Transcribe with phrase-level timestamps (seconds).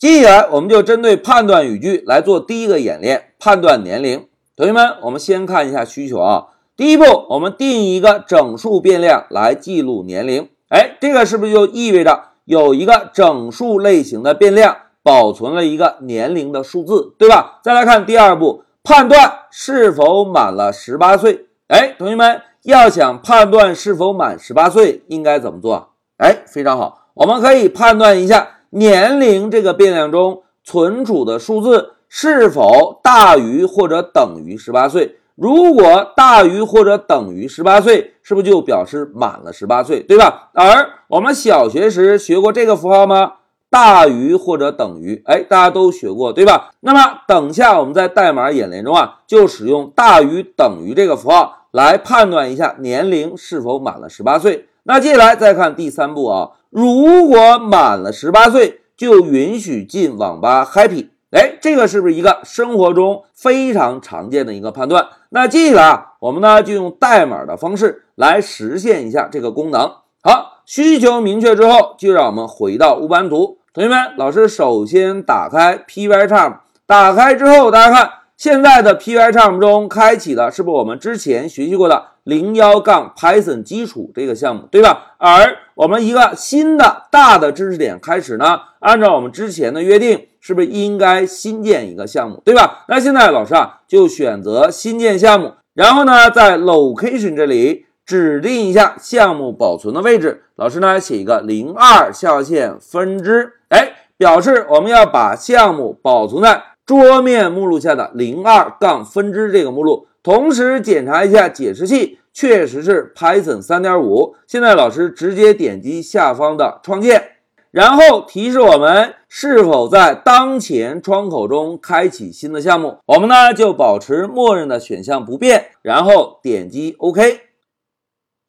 [0.00, 4.26] 接下来，我们就针对判断语句来做第一个演练，判断年龄。
[4.56, 6.46] 同学们，我们先看一下需求啊。
[6.74, 10.48] 第一步，我们定一个整数变量来记录年龄。
[10.70, 17.60] 哎，这个是不是就意味着有一个整数类型的变量保存了一个年龄的数字，对吧？
[17.62, 21.44] 再来看第二步，判断是否满了十八岁。
[21.68, 25.90] 哎，同学们，要想判断是否满十八岁，应该怎么做？
[26.16, 28.59] 哎，非常好，我们可以判断一下。
[28.70, 35.16] 年龄这个变量中存储的数字是否大于或者等于十八岁？
[35.34, 40.50] 如果大于或者等于十八岁，是不是就表示满了十八岁，对吧？
[40.52, 43.32] 而我们小学时学过这个符号吗？
[43.70, 46.72] 大于或者等于，哎，大家都学过，对吧？
[46.80, 54.66] 那么等下我们在代码演练中啊，就使用大于等于这个符号来判断一下年龄是否满了十八岁。
[54.90, 56.50] 那接下来再看第三步啊。
[56.68, 61.10] 如果满了十八岁，就允许进网吧 happy。
[61.30, 65.06] 哎，这个是不是一个生活中非常常见的一个判断？
[65.28, 69.92] 那接下来啊，我们呢就用代码的方式来实现一下这个功能。
[70.24, 73.58] 好，需求明确之后，就让我们回到乌班图。
[73.72, 78.10] 同学们，老师首先打开 Pycharm，打开之后，大家看。
[78.36, 85.14] 现在的 Pycharm 中开启的是不是我们之前学习过的零幺杠 Python 基础这个项目，对吧？
[85.18, 92.84] 而我们一个新的大的知识点开始呢，按照我们之前的约定，是不是应该新建一个项目，对吧？
[92.88, 106.64] 那现在老师啊就选择新建项目，然后呢在 Location 这里指定一下项目保存的位置，老师呢写一个零二下划线分支，哎，表示我们要把项目保存在。
[106.86, 114.36] 桌面目录下的零二杠分支这个目录，同时检查一下解释器确实是 Python 三点五。
[114.46, 117.36] 现在老师直接点击下方的创建，
[117.70, 122.98] 然后提示我们是否在当前窗口中开启新的项目。
[123.06, 127.40] 我们呢就保持默认的选项不变，然后点击 OK。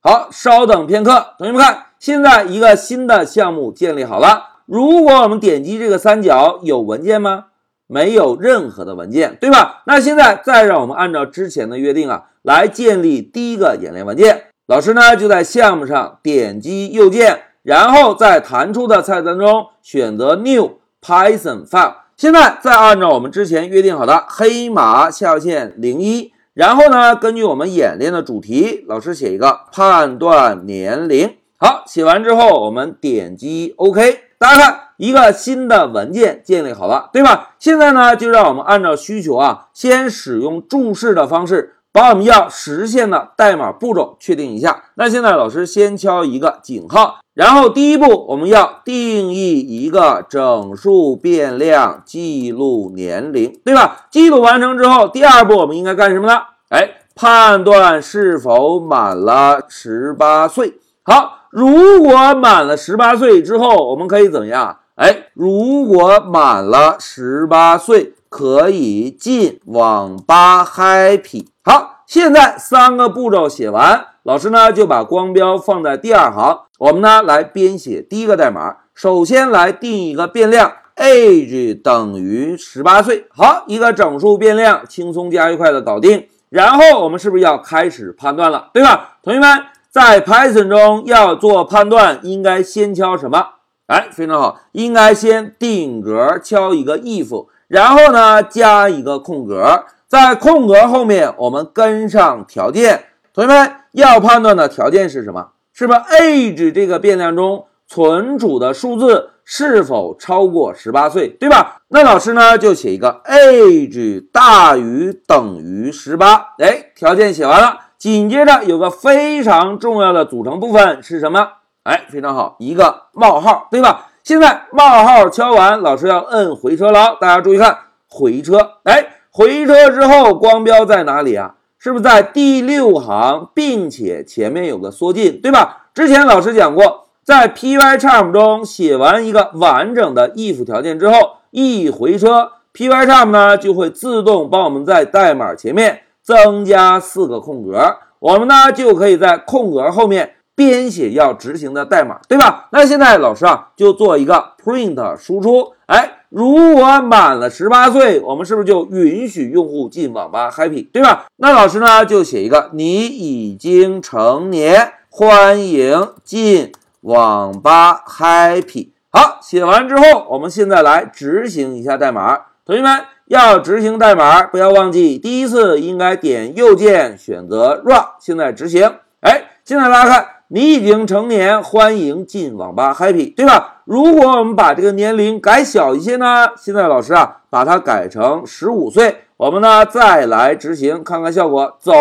[0.00, 4.62] 好，稍等片刻，同学们看，现在一个新的项目建立好了。
[4.64, 7.46] 如果我们点击这个三角，有文件吗？
[7.92, 9.82] 没有任何的文件，对吧？
[9.86, 14.44] 那现在再让我们按照之前的约定啊，来建立第一个演练文件。
[14.68, 21.94] 老师呢就在项目上点击右键，然后在弹出的菜单中选择 New Python File。
[22.16, 31.34] 现在再按照我们之前约定好的黑马下线零一，然后呢根据我们演练的主题，老师写一个判断年龄。
[31.56, 34.29] 好，写完之后我们点击 OK。
[34.40, 37.50] 大家看，一个新的文件建立好了，对吧？
[37.58, 44.84] 现在呢，就让我们按照需求啊，先使用注释的方式，把我们要实现的代码步骤确定一下。
[44.94, 54.06] 那现在老师先敲一个井号，然后第一步我们要定义一个整数变量记录年龄，对吧？
[54.10, 56.40] 记录完成之后，第二步我们应该干什么呢？
[56.70, 60.78] 哎，判断是否满了十八岁。
[61.02, 61.39] 好。
[61.50, 64.78] 如果满了十八岁之后，我们可以怎么样？
[64.94, 71.46] 哎，如果满了十八岁，可以进网吧 happy。
[71.64, 78.76] 好，现在三个步骤写完，老师呢就把光标放在第二行，我们呢来编写第一个代码。
[78.94, 83.26] 首先来定一个变量，age 等于十八岁。
[83.30, 86.28] 好，一个整数变量，轻松加愉快的搞定。
[86.48, 89.48] 然后我们是不是要开始判断了，对吧，同学们？
[89.90, 93.44] 在 Python 中要做判断，应该先敲什么？
[93.88, 103.06] 哎，非常好，应该先定格敲一个 if，然后呢加一个空格，在空格后面我们跟上条件。
[103.34, 105.48] 同学们要判断的条件是什么？
[105.72, 111.82] 是不是 age 这个变量中存储的数字是否超过十八岁，对吧？
[111.88, 116.54] 那老师呢就写一个 age 大于等于十八。
[116.58, 117.89] 哎，条件写完了。
[118.00, 121.50] 紧接着有个非常重要的组成部分是什么？
[121.82, 124.06] 哎，非常好，一个冒号，对吧？
[124.24, 127.76] 现在冒号敲完，老师要摁回车了，大家注意看，
[128.08, 128.76] 回车。
[128.84, 131.56] 哎，回车之后，光标在哪里啊？
[131.78, 135.88] 是不是在第六行，并且前面有个缩进，对吧？
[135.92, 146.04] 之前老师讲过，在 Pycharm 中写完一个完整的 if 条件之后，一回车，Pycharm 呢就会自动帮我们在代码前面。
[146.30, 152.68] 增加四个空格，我们呢就可以在空格后面编写要执行的代码，对吧？
[152.70, 161.26] 那现在老师啊就做一个 print 输出，哎，如果满了十八岁，我们是不是就允许用户进网吧 happy，对吧？
[161.38, 168.90] 那老师呢就写一个你已经成年，欢迎进网吧 happy。
[169.10, 172.42] 好，写完之后，我们现在来执行一下代码。
[172.64, 173.00] 同学们
[173.30, 178.02] 要执行代码，不要忘记第一次应该点右键选择 Run。
[178.18, 178.92] 现在执行。
[179.20, 183.82] 哎，现在大家看，你已经成年，欢迎进网吧 Happy，对吧？
[183.84, 186.48] 如果我们把这个年龄改小一些呢？
[186.56, 189.18] 现在老师啊，把它改成十五岁。
[189.36, 191.76] 我们呢再来执行，看看效果。
[191.78, 191.92] 走，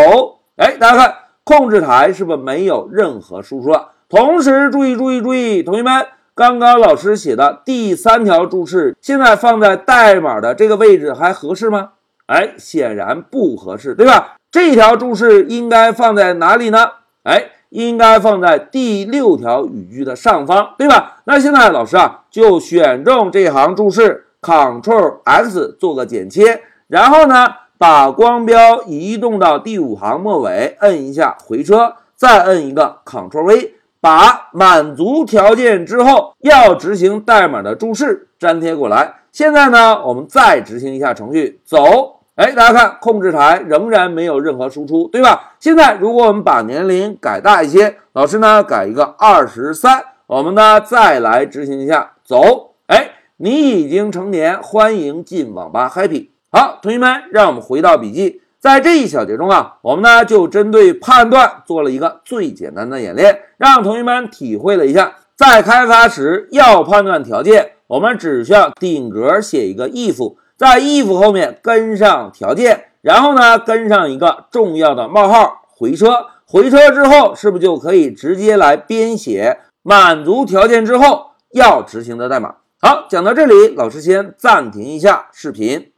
[0.56, 3.90] 哎，大家看，控制台是不是没有任何输出了？
[4.10, 6.08] 同时注意注意注意，同学们。
[6.40, 11.90] 刚刚老师写的第三条注释，现在放在代码的这个位置还合适吗？
[12.28, 14.38] 哎，显然不合适，对吧？
[14.50, 16.92] 这条注释应该放在哪里呢？
[17.24, 21.18] 哎，应该放在第六条语句的上方，对吧？
[21.26, 27.48] 那现在老师啊，就选中这行注释，Ctrl X 做个剪切，然后呢，
[27.78, 33.74] 把光标移动到第五行末尾，摁一下回车，再摁一个 Ctrl V。
[34.02, 39.16] 把满足条件之后要执行代码的注释粘贴过来。
[39.32, 42.22] 现在呢，我们再执行一下程序，走。
[42.36, 45.54] 哎，大家看，控制台仍然没有任何输出，对吧？
[45.60, 52.76] 现在如果我们把年龄改大一些，老师呢改一个二十三，我们呢再来执行一下，走。
[52.88, 56.30] 哎，你已经成年，欢迎进网吧 Happy。
[56.50, 58.42] 好，同学们，让我们回到笔记。
[58.60, 82.56] 在这一小节中啊，我们呢就针对判断做了一个最简单的演练，让同学们体会了一下，在开发时要判断条件，我们只需要顶格写一个 if，在 if 后面跟上条件，然后呢跟上一个重要的冒号，回车，回车之后是不是就可以直接来编写满足条件之后要执行的代码？
[82.82, 85.94] 好，讲到这里，老师先暂停一下视频。